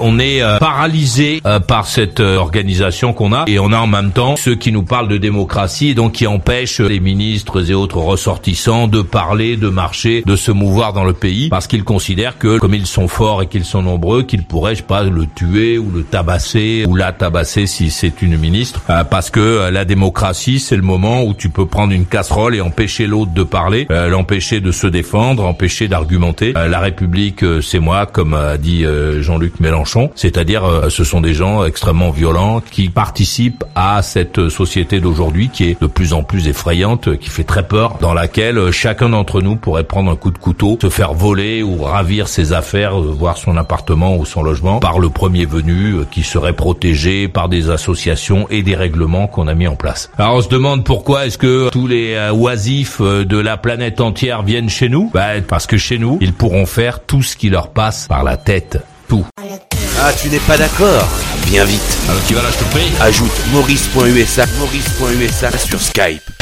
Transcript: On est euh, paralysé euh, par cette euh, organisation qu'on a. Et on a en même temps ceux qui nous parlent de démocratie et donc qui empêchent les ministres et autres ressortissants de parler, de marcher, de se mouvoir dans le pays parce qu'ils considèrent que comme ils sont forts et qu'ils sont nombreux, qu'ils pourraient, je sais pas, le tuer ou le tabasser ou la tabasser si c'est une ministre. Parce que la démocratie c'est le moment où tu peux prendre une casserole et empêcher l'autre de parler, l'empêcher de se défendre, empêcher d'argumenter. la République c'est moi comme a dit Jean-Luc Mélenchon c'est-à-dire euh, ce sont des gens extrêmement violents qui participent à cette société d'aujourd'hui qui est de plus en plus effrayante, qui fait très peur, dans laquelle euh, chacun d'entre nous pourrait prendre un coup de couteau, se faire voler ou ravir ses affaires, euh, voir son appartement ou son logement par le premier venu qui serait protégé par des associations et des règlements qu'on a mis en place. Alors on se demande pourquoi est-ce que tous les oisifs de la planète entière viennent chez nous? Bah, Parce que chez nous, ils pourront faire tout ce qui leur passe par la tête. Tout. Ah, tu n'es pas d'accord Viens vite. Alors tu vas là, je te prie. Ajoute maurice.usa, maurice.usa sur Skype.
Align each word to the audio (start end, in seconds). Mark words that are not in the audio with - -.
On 0.00 0.18
est 0.18 0.42
euh, 0.42 0.58
paralysé 0.58 1.40
euh, 1.44 1.60
par 1.60 1.86
cette 1.86 2.20
euh, 2.20 2.36
organisation 2.36 3.12
qu'on 3.12 3.32
a. 3.32 3.44
Et 3.46 3.58
on 3.58 3.72
a 3.72 3.78
en 3.78 3.86
même 3.86 4.12
temps 4.12 4.36
ceux 4.36 4.54
qui 4.54 4.72
nous 4.72 4.82
parlent 4.82 5.08
de 5.08 5.16
démocratie 5.16 5.88
et 5.88 5.94
donc 5.94 6.12
qui 6.12 6.26
empêchent 6.26 6.80
les 6.80 7.00
ministres 7.00 7.70
et 7.70 7.74
autres 7.74 7.98
ressortissants 7.98 8.86
de 8.86 9.02
parler, 9.02 9.56
de 9.56 9.68
marcher, 9.68 10.22
de 10.24 10.36
se 10.36 10.52
mouvoir 10.52 10.92
dans 10.92 11.04
le 11.04 11.12
pays 11.12 11.48
parce 11.48 11.66
qu'ils 11.66 11.84
considèrent 11.84 12.38
que 12.38 12.58
comme 12.58 12.74
ils 12.74 12.86
sont 12.86 13.08
forts 13.08 13.42
et 13.42 13.46
qu'ils 13.46 13.64
sont 13.64 13.82
nombreux, 13.82 14.22
qu'ils 14.22 14.44
pourraient, 14.44 14.74
je 14.74 14.80
sais 14.80 14.86
pas, 14.86 15.02
le 15.02 15.26
tuer 15.26 15.78
ou 15.78 15.90
le 15.90 16.04
tabasser 16.04 16.84
ou 16.86 16.94
la 16.94 17.12
tabasser 17.12 17.66
si 17.66 17.90
c'est 17.90 18.22
une 18.22 18.36
ministre. 18.36 18.80
Parce 19.10 19.30
que 19.30 19.70
la 19.70 19.84
démocratie 19.84 20.58
c'est 20.58 20.76
le 20.76 20.82
moment 20.82 21.24
où 21.24 21.34
tu 21.34 21.48
peux 21.48 21.66
prendre 21.66 21.92
une 21.92 22.06
casserole 22.06 22.54
et 22.54 22.60
empêcher 22.60 23.06
l'autre 23.06 23.32
de 23.32 23.42
parler, 23.42 23.86
l'empêcher 23.90 24.60
de 24.60 24.72
se 24.72 24.86
défendre, 24.86 25.44
empêcher 25.44 25.88
d'argumenter. 25.88 26.52
la 26.52 26.80
République 26.80 27.44
c'est 27.62 27.80
moi 27.80 28.06
comme 28.06 28.34
a 28.34 28.58
dit 28.58 28.84
Jean-Luc 29.20 29.60
Mélenchon 29.60 29.87
c'est-à-dire 30.14 30.64
euh, 30.64 30.90
ce 30.90 31.04
sont 31.04 31.20
des 31.20 31.34
gens 31.34 31.64
extrêmement 31.64 32.10
violents 32.10 32.60
qui 32.60 32.88
participent 32.88 33.64
à 33.74 34.02
cette 34.02 34.48
société 34.48 35.00
d'aujourd'hui 35.00 35.50
qui 35.52 35.70
est 35.70 35.80
de 35.80 35.86
plus 35.86 36.12
en 36.12 36.22
plus 36.22 36.48
effrayante, 36.48 37.16
qui 37.18 37.30
fait 37.30 37.44
très 37.44 37.66
peur, 37.66 37.96
dans 38.00 38.14
laquelle 38.14 38.58
euh, 38.58 38.72
chacun 38.72 39.08
d'entre 39.08 39.40
nous 39.40 39.56
pourrait 39.56 39.84
prendre 39.84 40.10
un 40.10 40.16
coup 40.16 40.30
de 40.30 40.38
couteau, 40.38 40.78
se 40.80 40.90
faire 40.90 41.14
voler 41.14 41.62
ou 41.62 41.82
ravir 41.82 42.28
ses 42.28 42.52
affaires, 42.52 42.98
euh, 42.98 43.06
voir 43.06 43.38
son 43.38 43.56
appartement 43.56 44.16
ou 44.16 44.24
son 44.24 44.42
logement 44.42 44.80
par 44.80 44.98
le 44.98 45.08
premier 45.08 45.46
venu 45.46 45.96
qui 46.10 46.22
serait 46.22 46.52
protégé 46.52 47.28
par 47.28 47.48
des 47.48 47.70
associations 47.70 48.46
et 48.50 48.62
des 48.62 48.74
règlements 48.74 49.26
qu'on 49.26 49.48
a 49.48 49.54
mis 49.54 49.66
en 49.66 49.76
place. 49.76 50.10
Alors 50.18 50.34
on 50.36 50.42
se 50.42 50.48
demande 50.48 50.84
pourquoi 50.84 51.26
est-ce 51.26 51.38
que 51.38 51.70
tous 51.70 51.86
les 51.86 52.16
oisifs 52.32 53.00
de 53.00 53.38
la 53.38 53.56
planète 53.56 54.00
entière 54.00 54.42
viennent 54.42 54.68
chez 54.68 54.88
nous? 54.88 55.10
Bah, 55.12 55.40
Parce 55.46 55.66
que 55.66 55.78
chez 55.78 55.98
nous, 55.98 56.18
ils 56.20 56.32
pourront 56.32 56.66
faire 56.66 57.00
tout 57.00 57.22
ce 57.22 57.36
qui 57.36 57.48
leur 57.48 57.70
passe 57.70 58.06
par 58.08 58.24
la 58.24 58.36
tête. 58.36 58.78
Tout. 59.08 59.24
Ah, 60.00 60.12
tu 60.12 60.28
n'es 60.28 60.38
pas 60.40 60.56
d'accord 60.56 61.08
Viens 61.46 61.64
vite. 61.64 61.98
Alors 62.08 62.22
tu 62.26 62.34
vas 62.34 62.42
là, 62.42 62.50
je 62.52 62.58
te 62.58 62.70
prie. 62.70 62.92
Ajoute 63.00 63.32
maurice.usa, 63.52 64.44
maurice.usa 64.58 65.58
sur 65.58 65.80
Skype. 65.80 66.37